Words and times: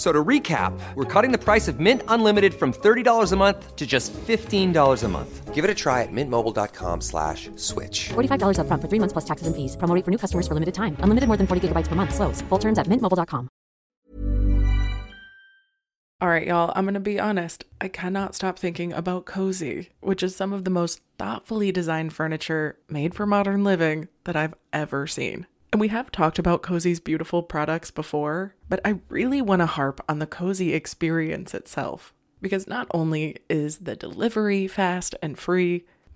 F- 0.00 0.06
So 0.06 0.12
to 0.12 0.24
recap, 0.24 0.72
we're 0.94 1.04
cutting 1.04 1.30
the 1.30 1.36
price 1.44 1.68
of 1.68 1.78
Mint 1.78 2.02
Unlimited 2.08 2.54
from 2.54 2.72
$30 2.72 3.32
a 3.32 3.36
month 3.36 3.76
to 3.76 3.86
just 3.86 4.14
$15 4.14 5.04
a 5.04 5.08
month. 5.08 5.54
Give 5.54 5.62
it 5.62 5.70
a 5.70 5.74
try 5.74 6.02
at 6.02 6.08
mintmobile.com 6.10 7.02
slash 7.02 7.50
switch. 7.56 8.08
$45 8.08 8.56
upfront 8.56 8.80
for 8.80 8.88
three 8.88 8.98
months 8.98 9.12
plus 9.12 9.26
taxes 9.26 9.46
and 9.46 9.54
fees. 9.54 9.76
Promo 9.76 9.94
rate 9.94 10.04
for 10.06 10.10
new 10.10 10.16
customers 10.16 10.48
for 10.48 10.54
limited 10.54 10.72
time. 10.74 10.96
Unlimited 11.04 11.28
more 11.28 11.36
than 11.36 11.46
40 11.46 11.68
gigabytes 11.68 11.86
per 11.88 11.96
month. 11.96 12.14
Slows. 12.14 12.40
Full 12.48 12.58
terms 12.58 12.78
at 12.78 12.86
mintmobile.com. 12.86 13.48
All 16.22 16.28
right, 16.28 16.46
y'all, 16.46 16.72
I'm 16.76 16.84
going 16.84 16.94
to 16.94 17.00
be 17.00 17.20
honest. 17.20 17.64
I 17.80 17.88
cannot 17.88 18.34
stop 18.34 18.58
thinking 18.58 18.92
about 18.92 19.24
Cozey, 19.26 19.88
which 20.00 20.22
is 20.22 20.36
some 20.36 20.52
of 20.54 20.64
the 20.64 20.70
most 20.70 21.00
thoughtfully 21.18 21.72
designed 21.72 22.12
furniture 22.12 22.78
made 22.88 23.14
for 23.14 23.26
modern 23.26 23.64
living 23.64 24.08
that 24.24 24.36
I've 24.36 24.54
ever 24.72 25.06
seen. 25.06 25.46
And 25.72 25.80
we 25.80 25.88
have 25.88 26.10
talked 26.10 26.38
about 26.38 26.62
Cozey's 26.62 27.00
beautiful 27.00 27.42
products 27.42 27.90
before, 27.90 28.56
but 28.68 28.80
I 28.84 28.98
really 29.08 29.40
want 29.40 29.60
to 29.60 29.66
harp 29.66 30.00
on 30.08 30.18
the 30.18 30.26
Cozey 30.26 30.74
experience 30.74 31.54
itself. 31.54 32.12
Because 32.42 32.66
not 32.66 32.88
only 32.92 33.36
is 33.48 33.78
the 33.78 33.94
delivery 33.94 34.66
fast 34.66 35.14
and 35.22 35.38
free, 35.38 35.84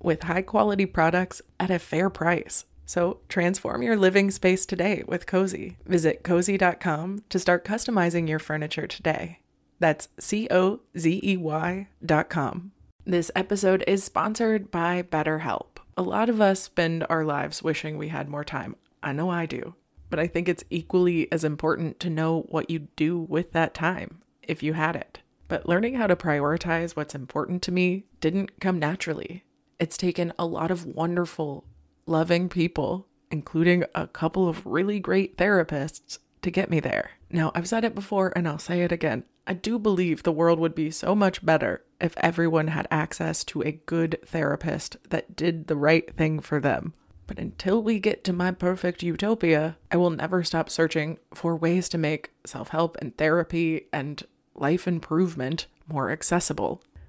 with 0.00 0.24
high 0.24 0.42
quality 0.42 0.86
products 0.86 1.42
at 1.58 1.70
a 1.70 1.78
fair 1.78 2.10
price. 2.10 2.64
So 2.86 3.18
transform 3.28 3.82
your 3.82 3.96
living 3.96 4.30
space 4.30 4.64
today 4.64 5.04
with 5.06 5.26
Cozey. 5.26 5.76
Visit 5.84 6.22
cozey.com 6.22 7.24
to 7.28 7.38
start 7.38 7.64
customizing 7.64 8.28
your 8.28 8.38
furniture 8.38 8.86
today. 8.86 9.40
That's 9.78 10.08
C 10.18 10.48
O 10.50 10.80
Z 10.96 11.20
E 11.22 11.36
Y 11.36 11.88
dot 12.04 12.28
com. 12.30 12.72
This 13.04 13.30
episode 13.36 13.84
is 13.86 14.04
sponsored 14.04 14.70
by 14.70 15.02
BetterHelp. 15.02 15.78
A 15.96 16.02
lot 16.02 16.28
of 16.28 16.40
us 16.40 16.62
spend 16.62 17.06
our 17.08 17.24
lives 17.24 17.62
wishing 17.62 17.98
we 17.98 18.08
had 18.08 18.28
more 18.28 18.44
time. 18.44 18.76
I 19.02 19.12
know 19.12 19.30
I 19.30 19.46
do. 19.46 19.74
But 20.10 20.18
I 20.18 20.26
think 20.26 20.48
it's 20.48 20.64
equally 20.70 21.30
as 21.30 21.44
important 21.44 22.00
to 22.00 22.10
know 22.10 22.46
what 22.48 22.70
you'd 22.70 22.94
do 22.96 23.18
with 23.18 23.52
that 23.52 23.74
time 23.74 24.20
if 24.42 24.62
you 24.62 24.72
had 24.72 24.96
it. 24.96 25.20
But 25.48 25.68
learning 25.68 25.94
how 25.94 26.06
to 26.06 26.16
prioritize 26.16 26.96
what's 26.96 27.14
important 27.14 27.62
to 27.62 27.72
me 27.72 28.04
didn't 28.20 28.60
come 28.60 28.78
naturally. 28.78 29.44
It's 29.78 29.96
taken 29.96 30.32
a 30.38 30.46
lot 30.46 30.70
of 30.70 30.86
wonderful, 30.86 31.64
loving 32.04 32.48
people, 32.48 33.06
including 33.30 33.84
a 33.94 34.08
couple 34.08 34.48
of 34.48 34.66
really 34.66 34.98
great 34.98 35.36
therapists, 35.36 36.18
to 36.42 36.50
get 36.50 36.70
me 36.70 36.80
there. 36.80 37.12
Now, 37.30 37.52
I've 37.54 37.68
said 37.68 37.84
it 37.84 37.94
before 37.94 38.32
and 38.34 38.48
I'll 38.48 38.58
say 38.58 38.82
it 38.82 38.92
again. 38.92 39.24
I 39.46 39.54
do 39.54 39.78
believe 39.78 40.22
the 40.22 40.32
world 40.32 40.58
would 40.58 40.74
be 40.74 40.90
so 40.90 41.14
much 41.14 41.44
better 41.44 41.84
if 42.00 42.14
everyone 42.18 42.68
had 42.68 42.86
access 42.90 43.44
to 43.44 43.62
a 43.62 43.80
good 43.86 44.18
therapist 44.26 44.96
that 45.10 45.36
did 45.36 45.66
the 45.66 45.76
right 45.76 46.14
thing 46.16 46.40
for 46.40 46.60
them. 46.60 46.94
But 47.26 47.38
until 47.38 47.82
we 47.82 47.98
get 47.98 48.24
to 48.24 48.32
my 48.32 48.50
perfect 48.50 49.02
utopia, 49.02 49.76
I 49.90 49.96
will 49.96 50.10
never 50.10 50.42
stop 50.42 50.70
searching 50.70 51.18
for 51.34 51.54
ways 51.56 51.88
to 51.90 51.98
make 51.98 52.30
self 52.44 52.68
help 52.68 52.96
and 53.00 53.16
therapy 53.16 53.86
and 53.92 54.22
life 54.54 54.88
improvement 54.88 55.66
more 55.86 56.10
accessible. 56.10 56.82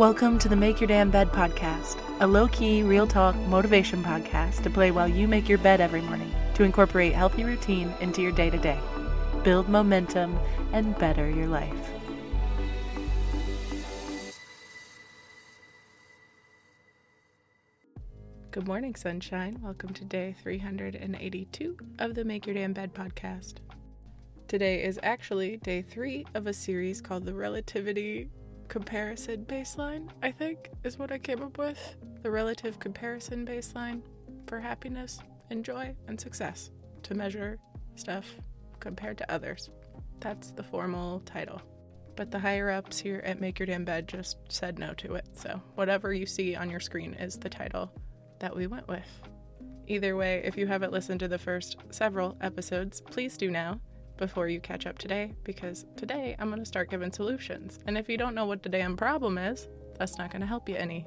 Welcome 0.00 0.38
to 0.38 0.48
the 0.48 0.56
Make 0.56 0.80
Your 0.80 0.88
Damn 0.88 1.10
Bed 1.10 1.28
podcast, 1.28 1.98
a 2.20 2.26
low 2.26 2.48
key, 2.48 2.82
real 2.82 3.06
talk 3.06 3.36
motivation 3.36 4.02
podcast 4.02 4.62
to 4.62 4.70
play 4.70 4.90
while 4.90 5.06
you 5.06 5.28
make 5.28 5.46
your 5.46 5.58
bed 5.58 5.78
every 5.78 6.00
morning 6.00 6.34
to 6.54 6.62
incorporate 6.62 7.12
healthy 7.12 7.44
routine 7.44 7.92
into 8.00 8.22
your 8.22 8.32
day 8.32 8.48
to 8.48 8.56
day, 8.56 8.78
build 9.44 9.68
momentum, 9.68 10.38
and 10.72 10.96
better 10.96 11.28
your 11.28 11.48
life. 11.48 11.90
Good 18.52 18.66
morning, 18.66 18.94
sunshine. 18.94 19.58
Welcome 19.60 19.92
to 19.92 20.04
day 20.06 20.34
382 20.42 21.76
of 21.98 22.14
the 22.14 22.24
Make 22.24 22.46
Your 22.46 22.54
Damn 22.54 22.72
Bed 22.72 22.94
podcast. 22.94 23.56
Today 24.48 24.82
is 24.82 24.98
actually 25.02 25.58
day 25.58 25.82
three 25.82 26.24
of 26.32 26.46
a 26.46 26.54
series 26.54 27.02
called 27.02 27.26
the 27.26 27.34
Relativity 27.34 28.30
Comparison 28.70 29.44
Baseline, 29.46 30.08
I 30.22 30.30
think 30.30 30.70
is 30.84 30.96
what 30.96 31.10
I 31.10 31.18
came 31.18 31.42
up 31.42 31.58
with. 31.58 31.96
The 32.22 32.30
Relative 32.30 32.78
Comparison 32.78 33.44
Baseline 33.44 34.00
for 34.46 34.60
happiness 34.60 35.18
and 35.50 35.64
joy 35.64 35.96
and 36.06 36.20
success 36.20 36.70
to 37.02 37.16
measure 37.16 37.58
stuff 37.96 38.32
compared 38.78 39.18
to 39.18 39.30
others. 39.30 39.70
That's 40.20 40.52
the 40.52 40.62
formal 40.62 41.18
title. 41.26 41.60
But 42.14 42.30
the 42.30 42.38
higher 42.38 42.70
ups 42.70 43.00
here 43.00 43.20
at 43.24 43.40
Make 43.40 43.58
Your 43.58 43.66
Damn 43.66 43.84
Bed 43.84 44.06
just 44.06 44.38
said 44.48 44.78
no 44.78 44.94
to 44.94 45.16
it. 45.16 45.26
So 45.32 45.60
whatever 45.74 46.14
you 46.14 46.24
see 46.24 46.54
on 46.54 46.70
your 46.70 46.78
screen 46.78 47.14
is 47.14 47.36
the 47.36 47.48
title 47.48 47.90
that 48.38 48.54
we 48.54 48.68
went 48.68 48.86
with. 48.86 49.20
Either 49.88 50.14
way, 50.14 50.42
if 50.44 50.56
you 50.56 50.68
haven't 50.68 50.92
listened 50.92 51.18
to 51.18 51.28
the 51.28 51.38
first 51.38 51.76
several 51.90 52.36
episodes, 52.40 53.00
please 53.00 53.36
do 53.36 53.50
now 53.50 53.80
before 54.20 54.46
you 54.46 54.60
catch 54.60 54.86
up 54.86 54.98
today, 54.98 55.34
because 55.42 55.86
today 55.96 56.36
I'm 56.38 56.48
going 56.48 56.60
to 56.60 56.66
start 56.66 56.90
giving 56.90 57.10
solutions. 57.10 57.80
And 57.86 57.98
if 57.98 58.08
you 58.08 58.16
don't 58.16 58.36
know 58.36 58.44
what 58.46 58.62
the 58.62 58.68
damn 58.68 58.96
problem 58.96 59.36
is, 59.38 59.66
that's 59.98 60.18
not 60.18 60.30
going 60.30 60.42
to 60.42 60.46
help 60.46 60.68
you 60.68 60.76
any. 60.76 61.06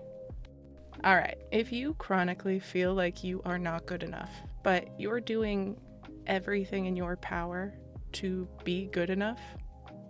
All 1.06 1.16
right, 1.16 1.38
if 1.52 1.72
you 1.72 1.94
chronically 1.94 2.60
feel 2.60 2.94
like 2.94 3.24
you 3.24 3.42
are 3.46 3.60
not 3.60 3.86
good 3.86 4.04
enough, 4.04 4.32
but 4.64 4.88
you're 5.00 5.22
doing 5.22 5.80
everything 6.28 6.86
in 6.88 6.96
your 6.96 7.16
power 7.18 7.74
to 8.14 8.48
be 8.64 8.88
good 8.92 9.10
enough, 9.10 9.40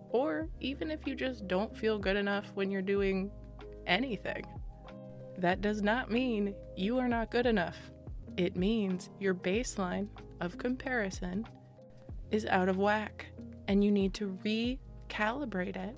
or 0.09 0.47
even 0.59 0.90
if 0.90 1.06
you 1.06 1.16
just 1.16 1.47
don't 1.47 1.75
feel 1.75 2.00
good 2.00 2.16
enough 2.16 2.46
when 2.53 2.72
you're 2.72 2.81
doing 2.81 3.30
anything, 3.86 4.46
that 5.38 5.62
does 5.62 5.81
not 5.81 6.09
mean 6.09 6.56
you 6.78 7.00
are 7.00 7.08
not 7.08 7.31
good 7.31 7.47
enough. 7.47 7.78
It 8.38 8.56
means 8.56 9.09
your 9.19 9.34
baseline 9.34 10.08
of 10.40 10.58
comparison 10.58 11.46
is 12.32 12.46
out 12.46 12.70
of 12.70 12.78
whack 12.78 13.28
and 13.68 13.84
you 13.84 13.92
need 13.92 14.14
to 14.16 14.38
recalibrate 14.44 15.76
it 15.76 15.96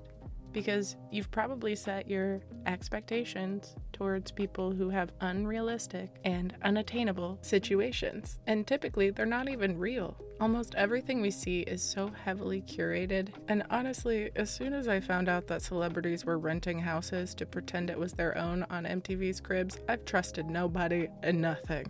because 0.56 0.96
you've 1.12 1.30
probably 1.32 1.76
set 1.76 2.10
your 2.10 2.40
expectations 2.66 3.76
towards 3.92 4.32
people 4.32 4.72
who 4.72 4.90
have 4.90 5.12
unrealistic 5.20 6.10
and 6.24 6.56
unattainable 6.64 7.38
situations. 7.42 8.40
And 8.48 8.66
typically, 8.66 9.10
they're 9.10 9.26
not 9.26 9.50
even 9.50 9.78
real. 9.78 10.16
Almost 10.40 10.74
everything 10.76 11.22
we 11.22 11.30
see 11.30 11.62
is 11.62 11.84
so 11.84 12.10
heavily 12.24 12.62
curated. 12.62 13.34
And 13.50 13.64
honestly, 13.70 14.32
as 14.38 14.50
soon 14.50 14.74
as 14.74 14.88
I 14.88 15.02
found 15.02 15.28
out 15.28 15.46
that 15.48 15.62
celebrities 15.62 16.24
were 16.24 16.40
renting 16.40 16.80
houses 16.80 17.36
to 17.36 17.46
pretend 17.46 17.90
it 17.90 18.00
was 18.00 18.14
their 18.14 18.38
own 18.38 18.66
on 18.70 18.86
MTV's 18.86 19.42
Cribs, 19.42 19.78
I've 19.90 20.06
trusted 20.06 20.50
nobody 20.50 21.10
and 21.22 21.42
nothing. 21.42 21.86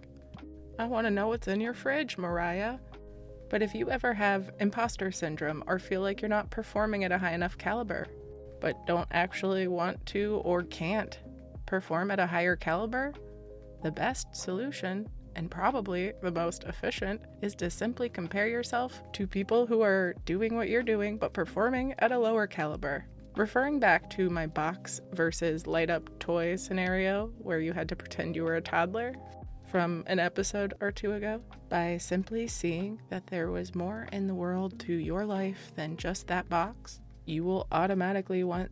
I 0.80 0.86
want 0.86 1.06
to 1.06 1.12
know 1.12 1.28
what's 1.28 1.48
in 1.48 1.62
your 1.62 1.76
fridge, 1.76 2.18
Mariah. 2.18 2.80
But 3.50 3.62
if 3.62 3.76
you 3.76 3.90
ever 3.90 4.14
have 4.14 4.52
imposter 4.60 5.12
syndrome 5.12 5.64
or 5.68 5.80
feel 5.80 6.02
like 6.02 6.22
you're 6.22 6.30
not 6.30 6.50
performing 6.50 7.04
at 7.04 7.12
a 7.12 7.18
high 7.18 7.34
enough 7.34 7.58
caliber, 7.58 8.08
but 8.60 8.88
don't 8.88 9.08
actually 9.12 9.68
want 9.68 10.06
to 10.08 10.42
or 10.44 10.64
can't 10.64 11.20
perform 11.66 12.10
at 12.12 12.20
a 12.20 12.28
higher 12.28 12.56
caliber, 12.56 13.14
the 13.84 13.92
best 13.92 14.36
solution, 14.36 15.08
and 15.36 15.52
probably 15.52 16.14
the 16.22 16.32
most 16.32 16.64
efficient, 16.64 17.22
is 17.42 17.54
to 17.56 17.70
simply 17.70 18.10
compare 18.10 18.48
yourself 18.48 19.02
to 19.14 19.28
people 19.28 19.68
who 19.68 19.82
are 19.82 20.16
doing 20.26 20.56
what 20.56 20.70
you're 20.70 20.82
doing 20.82 21.18
but 21.18 21.34
performing 21.34 21.94
at 22.00 22.12
a 22.12 22.18
lower 22.20 22.48
caliber. 22.48 23.06
referring 23.36 23.80
back 23.80 24.10
to 24.10 24.30
my 24.30 24.48
box 24.48 25.02
versus 25.12 25.68
light 25.68 25.90
up 25.90 26.08
toy 26.20 26.56
scenario 26.56 27.28
where 27.38 27.60
you 27.60 27.74
had 27.74 27.90
to 27.90 27.96
pretend 27.96 28.36
you 28.36 28.44
were 28.44 28.56
a 28.56 28.62
toddler 28.62 29.14
from 29.68 30.04
an 30.08 30.20
episode 30.20 30.74
or 30.80 30.92
two 30.92 31.14
ago, 31.14 31.42
by 31.70 31.98
simply 31.98 32.48
seeing 32.48 33.02
that 33.10 33.28
there 33.28 33.52
was 33.52 33.76
more 33.76 34.08
in 34.12 34.28
the 34.28 34.36
world 34.36 34.80
to 34.80 34.94
your 34.94 35.26
life 35.26 35.72
than 35.76 35.98
just 35.98 36.28
that 36.28 36.48
box, 36.50 37.02
you 37.26 37.44
will 37.44 37.68
automatically 37.72 38.44
want 38.44 38.70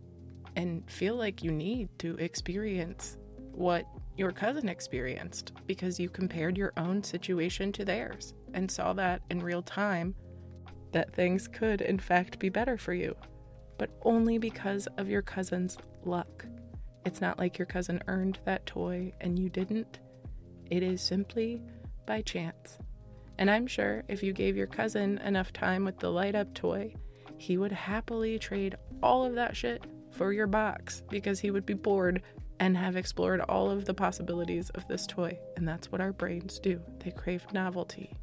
and 0.56 0.90
feel 0.90 1.16
like 1.16 1.44
you 1.44 1.52
need 1.52 1.90
to 2.00 2.16
experience 2.18 3.18
what 3.52 3.86
your 4.16 4.32
cousin 4.32 4.70
experienced 4.70 5.54
because 5.68 6.00
you 6.00 6.10
compared 6.10 6.58
your 6.58 6.74
own 6.78 7.04
situation 7.04 7.72
to 7.72 7.86
theirs 7.86 8.34
and 8.54 8.70
saw 8.70 8.94
that 8.94 9.22
in 9.30 9.40
real 9.40 9.64
time 9.64 10.14
that 10.92 11.14
things 11.14 11.48
could, 11.48 11.82
in 11.82 11.98
fact, 11.98 12.38
be 12.38 12.50
better 12.50 12.78
for 12.78 12.94
you, 12.94 13.16
but 13.78 13.90
only 14.04 14.38
because 14.38 14.88
of 14.98 15.10
your 15.10 15.24
cousin's 15.24 15.78
luck. 16.06 16.46
It's 17.06 17.22
not 17.22 17.40
like 17.40 17.58
your 17.58 17.66
cousin 17.66 18.02
earned 18.08 18.40
that 18.46 18.66
toy 18.66 19.12
and 19.20 19.38
you 19.38 19.50
didn't. 19.50 20.00
It 20.70 20.84
is 20.84 21.02
simply 21.02 21.62
by 22.06 22.22
chance. 22.22 22.78
And 23.38 23.50
I'm 23.50 23.68
sure 23.68 24.04
if 24.08 24.24
you 24.24 24.34
gave 24.34 24.56
your 24.56 24.68
cousin 24.68 25.18
enough 25.20 25.52
time 25.54 25.86
with 25.86 26.00
the 26.00 26.12
light 26.12 26.36
up 26.36 26.54
toy, 26.54 26.96
he 27.38 27.58
would 27.58 27.72
happily 27.72 28.38
trade 28.40 28.76
all 29.02 29.26
of 29.26 29.36
that 29.36 29.56
shit 29.56 29.86
for 30.12 30.32
your 30.32 30.48
box 30.48 31.04
because 31.10 31.40
he 31.40 31.52
would 31.52 31.66
be 31.66 31.74
bored 31.74 32.22
and 32.60 32.78
have 32.78 32.96
explored 32.96 33.42
all 33.42 33.70
of 33.70 33.86
the 33.86 33.94
possibilities 33.94 34.70
of 34.72 34.88
this 34.88 35.08
toy. 35.08 35.38
And 35.58 35.68
that's 35.68 35.92
what 35.92 36.02
our 36.02 36.14
brains 36.14 36.60
do 36.60 36.80
they 37.00 37.12
crave 37.12 37.46
novelty. 37.52 38.14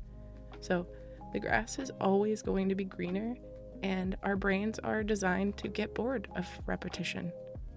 So 0.60 0.86
the 1.32 1.40
grass 1.40 1.78
is 1.78 1.90
always 2.00 2.42
going 2.42 2.68
to 2.68 2.74
be 2.74 2.84
greener, 2.84 3.34
and 3.82 4.16
our 4.22 4.36
brains 4.36 4.78
are 4.78 5.02
designed 5.02 5.56
to 5.58 5.68
get 5.68 5.94
bored 5.94 6.28
of 6.36 6.46
repetition. 6.66 7.32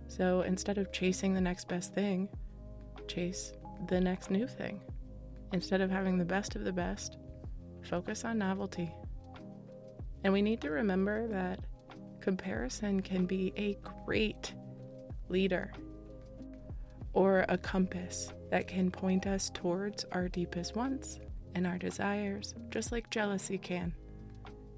So 0.08 0.42
instead 0.42 0.78
of 0.78 0.92
chasing 0.92 1.34
the 1.34 1.42
next 1.42 1.68
best 1.68 1.94
thing, 1.94 2.30
chase 3.08 3.54
the 3.88 4.02
next 4.02 4.30
new 4.32 4.48
thing. 4.48 4.82
Instead 5.52 5.82
of 5.82 5.92
having 5.92 6.18
the 6.18 6.26
best 6.26 6.56
of 6.56 6.64
the 6.64 6.74
best, 6.74 7.18
focus 7.84 8.26
on 8.26 8.38
novelty. 8.38 8.94
And 10.24 10.34
we 10.34 10.42
need 10.42 10.62
to 10.62 10.70
remember 10.70 11.28
that 11.28 11.60
comparison 12.22 13.02
can 13.02 13.26
be 13.26 13.54
a 13.58 13.78
great 14.06 14.54
leader 15.30 15.72
or 17.14 17.46
a 17.50 17.58
compass 17.58 18.34
that 18.50 18.68
can 18.68 18.90
point 18.90 19.28
us 19.28 19.52
towards 19.54 20.06
our 20.12 20.28
deepest 20.30 20.76
wants 20.76 21.20
and 21.56 21.68
our 21.68 21.78
desires, 21.78 22.56
just 22.70 22.92
like 22.92 23.10
jealousy 23.10 23.58
can. 23.58 23.94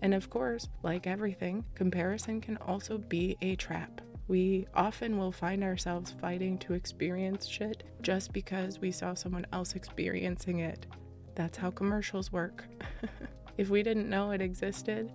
And 0.02 0.14
of 0.14 0.30
course, 0.30 0.68
like 0.84 1.08
everything, 1.08 1.64
comparison 1.76 2.42
can 2.42 2.58
also 2.58 2.98
be 2.98 3.38
a 3.42 3.56
trap. 3.56 4.02
We 4.28 4.68
often 4.74 5.18
will 5.18 5.32
find 5.32 5.64
ourselves 5.64 6.12
fighting 6.12 6.58
to 6.60 6.74
experience 6.74 7.46
shit 7.46 7.84
just 8.02 8.34
because 8.34 8.80
we 8.80 8.92
saw 8.92 9.14
someone 9.14 9.46
else 9.54 9.76
experiencing 9.76 10.60
it. 10.60 10.88
That's 11.36 11.58
how 11.58 11.70
commercials 11.70 12.32
work. 12.32 12.66
if 13.58 13.70
we 13.70 13.84
didn't 13.84 14.10
know 14.10 14.32
it 14.32 14.42
existed, 14.42 15.12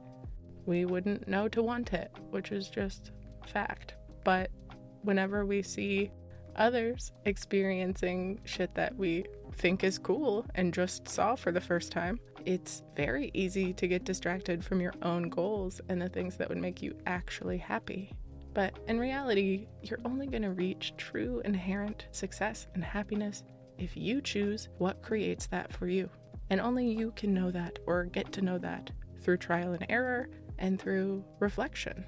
we 0.66 0.84
wouldn't 0.84 1.26
know 1.26 1.48
to 1.48 1.62
want 1.62 1.92
it, 1.92 2.12
which 2.30 2.52
is 2.52 2.68
just 2.68 3.10
fact. 3.46 3.94
But 4.22 4.50
whenever 5.02 5.44
we 5.44 5.62
see 5.62 6.10
others 6.56 7.12
experiencing 7.24 8.40
shit 8.44 8.74
that 8.74 8.94
we 8.96 9.24
think 9.54 9.82
is 9.82 9.98
cool 9.98 10.46
and 10.54 10.72
just 10.72 11.08
saw 11.08 11.34
for 11.34 11.50
the 11.50 11.60
first 11.60 11.90
time, 11.90 12.20
it's 12.44 12.82
very 12.96 13.30
easy 13.34 13.72
to 13.72 13.88
get 13.88 14.04
distracted 14.04 14.64
from 14.64 14.80
your 14.80 14.94
own 15.02 15.28
goals 15.28 15.80
and 15.88 16.00
the 16.00 16.08
things 16.08 16.36
that 16.36 16.48
would 16.48 16.58
make 16.58 16.80
you 16.80 16.94
actually 17.06 17.58
happy. 17.58 18.12
But 18.52 18.79
in 18.88 18.99
reality, 18.99 19.69
you're 19.82 20.00
only 20.05 20.26
going 20.26 20.43
to 20.43 20.50
reach 20.50 20.94
true 20.97 21.41
inherent 21.44 22.06
success 22.11 22.67
and 22.75 22.85
happiness 22.85 23.44
if 23.79 23.97
you 23.97 24.20
choose 24.20 24.69
what 24.79 25.02
creates 25.02 25.47
that 25.49 25.73
for 25.73 25.87
you. 25.87 26.11
And 26.50 26.61
only 26.61 26.91
you 26.91 27.12
can 27.14 27.32
know 27.32 27.50
that 27.52 27.79
or 27.87 28.05
get 28.05 28.32
to 28.32 28.43
know 28.43 28.58
that 28.58 28.91
through 29.23 29.37
trial 29.37 29.73
and 29.73 29.87
error 29.88 30.29
and 30.58 30.81
through 30.81 31.25
reflection. 31.38 32.05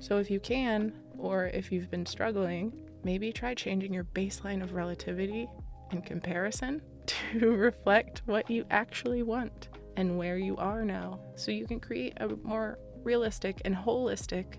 So 0.00 0.18
if 0.18 0.30
you 0.30 0.40
can, 0.40 0.92
or 1.16 1.46
if 1.46 1.70
you've 1.70 1.90
been 1.90 2.06
struggling, 2.06 2.72
maybe 3.04 3.32
try 3.32 3.54
changing 3.54 3.94
your 3.94 4.04
baseline 4.04 4.62
of 4.62 4.72
relativity 4.72 5.48
and 5.90 6.04
comparison 6.04 6.82
to 7.06 7.52
reflect 7.52 8.22
what 8.26 8.50
you 8.50 8.64
actually 8.70 9.22
want 9.22 9.68
and 9.96 10.18
where 10.18 10.38
you 10.38 10.56
are 10.56 10.84
now 10.84 11.20
so 11.36 11.52
you 11.52 11.66
can 11.66 11.78
create 11.78 12.14
a 12.16 12.28
more 12.42 12.78
realistic 13.04 13.60
and 13.64 13.76
holistic 13.76 14.56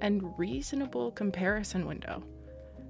and 0.00 0.38
reasonable 0.38 1.10
comparison 1.12 1.86
window 1.86 2.22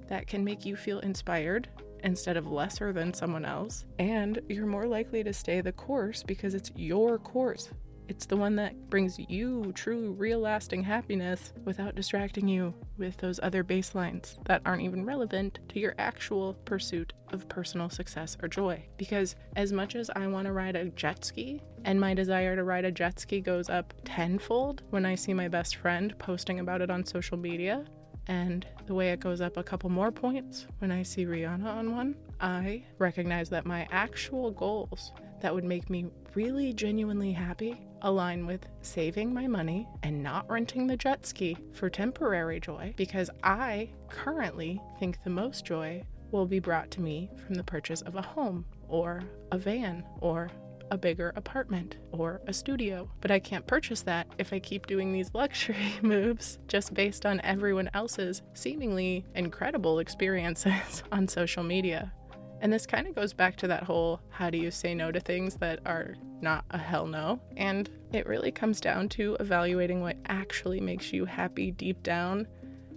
that 0.07 0.27
can 0.27 0.43
make 0.43 0.65
you 0.65 0.75
feel 0.75 0.99
inspired 0.99 1.69
instead 2.03 2.37
of 2.37 2.51
lesser 2.51 2.93
than 2.93 3.13
someone 3.13 3.45
else. 3.45 3.85
And 3.99 4.39
you're 4.47 4.65
more 4.65 4.87
likely 4.87 5.23
to 5.23 5.33
stay 5.33 5.61
the 5.61 5.71
course 5.71 6.23
because 6.23 6.53
it's 6.53 6.71
your 6.75 7.17
course 7.17 7.69
it's 8.07 8.25
the 8.25 8.37
one 8.37 8.55
that 8.55 8.89
brings 8.89 9.19
you 9.19 9.71
true, 9.73 10.13
real, 10.13 10.39
lasting 10.39 10.83
happiness 10.83 11.53
without 11.65 11.95
distracting 11.95 12.47
you 12.47 12.73
with 12.97 13.17
those 13.17 13.39
other 13.43 13.63
baselines 13.63 14.43
that 14.45 14.61
aren't 14.65 14.83
even 14.83 15.05
relevant 15.05 15.59
to 15.69 15.79
your 15.79 15.93
actual 15.97 16.53
pursuit 16.65 17.13
of 17.33 17.49
personal 17.49 17.89
success 17.89 18.37
or 18.41 18.47
joy. 18.47 18.81
Because 18.97 19.35
as 19.55 19.73
much 19.73 19.95
as 19.95 20.09
I 20.15 20.27
want 20.27 20.45
to 20.45 20.53
ride 20.53 20.75
a 20.75 20.85
jet 20.85 21.25
ski, 21.25 21.61
and 21.83 21.99
my 21.99 22.13
desire 22.13 22.55
to 22.55 22.63
ride 22.63 22.85
a 22.85 22.91
jet 22.91 23.19
ski 23.19 23.41
goes 23.41 23.69
up 23.69 23.93
tenfold 24.05 24.83
when 24.89 25.05
I 25.05 25.15
see 25.15 25.33
my 25.33 25.47
best 25.47 25.75
friend 25.75 26.17
posting 26.17 26.59
about 26.59 26.81
it 26.81 26.89
on 26.89 27.05
social 27.05 27.37
media, 27.37 27.85
and 28.27 28.65
the 28.87 28.93
way 28.93 29.11
it 29.11 29.19
goes 29.19 29.41
up 29.41 29.57
a 29.57 29.63
couple 29.63 29.89
more 29.89 30.11
points 30.11 30.67
when 30.79 30.91
I 30.91 31.03
see 31.03 31.25
Rihanna 31.25 31.65
on 31.65 31.95
one, 31.95 32.15
I 32.39 32.83
recognize 32.99 33.49
that 33.49 33.65
my 33.65 33.87
actual 33.91 34.51
goals 34.51 35.13
that 35.41 35.53
would 35.53 35.63
make 35.63 35.89
me 35.89 36.07
really 36.37 36.71
genuinely 36.71 37.31
happy 37.31 37.81
align 38.03 38.45
with 38.45 38.67
saving 38.83 39.33
my 39.33 39.47
money 39.47 39.87
and 40.03 40.21
not 40.21 40.47
renting 40.47 40.85
the 40.85 40.95
jet 40.95 41.25
ski 41.25 41.57
for 41.73 41.89
temporary 41.89 42.59
joy 42.59 42.93
because 42.95 43.31
I 43.43 43.89
currently 44.07 44.79
think 44.99 45.17
the 45.23 45.31
most 45.31 45.65
joy 45.65 46.03
will 46.29 46.45
be 46.45 46.59
brought 46.59 46.91
to 46.91 47.01
me 47.01 47.31
from 47.43 47.55
the 47.55 47.63
purchase 47.63 48.03
of 48.03 48.17
a 48.17 48.21
home 48.21 48.65
or 48.87 49.23
a 49.51 49.57
van 49.57 50.03
or 50.21 50.51
a 50.91 50.97
bigger 50.97 51.33
apartment 51.35 51.97
or 52.11 52.39
a 52.45 52.53
studio. 52.53 53.09
But 53.19 53.31
I 53.31 53.39
can't 53.39 53.65
purchase 53.65 54.03
that 54.03 54.27
if 54.37 54.53
I 54.53 54.59
keep 54.59 54.85
doing 54.85 55.11
these 55.11 55.33
luxury 55.33 55.93
moves 56.03 56.59
just 56.67 56.93
based 56.93 57.25
on 57.25 57.41
everyone 57.41 57.89
else's 57.95 58.43
seemingly 58.53 59.25
incredible 59.33 59.97
experiences 59.97 61.01
on 61.11 61.27
social 61.27 61.63
media. 61.63 62.13
And 62.61 62.73
this 62.73 62.85
kind 62.85 63.07
of 63.07 63.15
goes 63.15 63.33
back 63.33 63.55
to 63.57 63.67
that 63.67 63.83
whole 63.83 64.19
how 64.29 64.49
do 64.49 64.57
you 64.57 64.71
say 64.71 64.95
no 64.95 65.11
to 65.11 65.19
things 65.19 65.55
that 65.57 65.79
are 65.85 66.15
not 66.41 66.65
a 66.71 66.77
hell 66.77 67.05
no? 67.05 67.39
And 67.55 67.89
it 68.13 68.25
really 68.25 68.51
comes 68.51 68.81
down 68.81 69.09
to 69.09 69.37
evaluating 69.39 70.01
what 70.01 70.17
actually 70.25 70.79
makes 70.79 71.13
you 71.13 71.25
happy 71.25 71.71
deep 71.71 72.01
down 72.03 72.47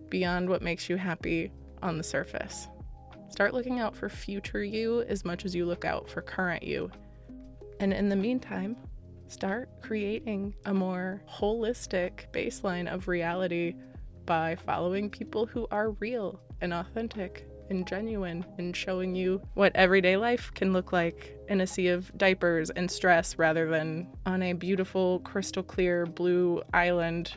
beyond 0.08 0.48
what 0.48 0.62
makes 0.62 0.88
you 0.88 0.96
happy 0.96 1.52
on 1.82 1.98
the 1.98 2.04
surface. 2.04 2.68
Start 3.28 3.54
looking 3.54 3.78
out 3.78 3.94
for 3.94 4.08
future 4.08 4.64
you 4.64 5.02
as 5.02 5.24
much 5.24 5.44
as 5.44 5.54
you 5.54 5.64
look 5.64 5.84
out 5.84 6.08
for 6.08 6.20
current 6.20 6.62
you. 6.62 6.90
And 7.78 7.92
in 7.92 8.08
the 8.08 8.16
meantime, 8.16 8.76
start 9.28 9.68
creating 9.80 10.54
a 10.64 10.74
more 10.74 11.22
holistic 11.30 12.30
baseline 12.32 12.92
of 12.92 13.08
reality 13.08 13.74
by 14.26 14.56
following 14.56 15.08
people 15.08 15.46
who 15.46 15.66
are 15.70 15.92
real 15.92 16.40
and 16.60 16.72
authentic 16.72 17.46
and 17.70 17.86
genuine 17.86 18.44
and 18.58 18.76
showing 18.76 19.14
you 19.14 19.40
what 19.54 19.74
everyday 19.74 20.16
life 20.16 20.50
can 20.54 20.72
look 20.72 20.92
like 20.92 21.36
in 21.48 21.60
a 21.60 21.66
sea 21.66 21.88
of 21.88 22.16
diapers 22.18 22.70
and 22.70 22.90
stress 22.90 23.38
rather 23.38 23.68
than 23.68 24.08
on 24.26 24.42
a 24.42 24.52
beautiful, 24.52 25.20
crystal 25.20 25.62
clear 25.62 26.06
blue 26.06 26.62
island 26.74 27.36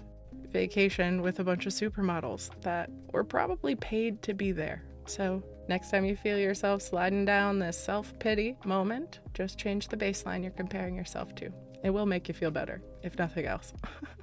vacation 0.49 1.21
with 1.21 1.39
a 1.39 1.43
bunch 1.43 1.65
of 1.65 1.73
supermodels 1.73 2.49
that 2.61 2.89
were 3.11 3.23
probably 3.23 3.75
paid 3.75 4.21
to 4.21 4.33
be 4.33 4.51
there. 4.51 4.83
So, 5.05 5.43
next 5.67 5.91
time 5.91 6.05
you 6.05 6.15
feel 6.15 6.37
yourself 6.37 6.81
sliding 6.81 7.25
down 7.25 7.59
this 7.59 7.77
self 7.77 8.17
pity 8.19 8.55
moment, 8.63 9.19
just 9.33 9.57
change 9.57 9.87
the 9.89 9.97
baseline 9.97 10.41
you're 10.43 10.51
comparing 10.51 10.95
yourself 10.95 11.35
to. 11.35 11.51
It 11.83 11.89
will 11.89 12.05
make 12.05 12.27
you 12.27 12.33
feel 12.33 12.51
better, 12.51 12.81
if 13.01 13.17
nothing 13.17 13.45
else. 13.45 13.73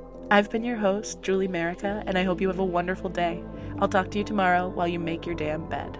I've 0.31 0.49
been 0.49 0.63
your 0.63 0.77
host, 0.77 1.21
Julie 1.21 1.49
Merica, 1.49 2.03
and 2.07 2.17
I 2.17 2.23
hope 2.23 2.39
you 2.39 2.47
have 2.47 2.59
a 2.59 2.63
wonderful 2.63 3.09
day. 3.09 3.43
I'll 3.79 3.89
talk 3.89 4.09
to 4.11 4.17
you 4.17 4.23
tomorrow 4.23 4.69
while 4.69 4.87
you 4.87 4.97
make 4.97 5.25
your 5.25 5.35
damn 5.35 5.67
bed. 5.67 5.99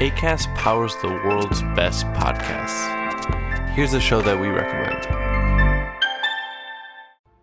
ACAST 0.00 0.52
powers 0.56 0.96
the 0.96 1.08
world's 1.24 1.62
best 1.76 2.06
podcasts. 2.06 2.88
Here's 3.74 3.94
a 3.94 4.00
show 4.00 4.20
that 4.22 4.40
we 4.40 4.48
recommend. 4.48 5.37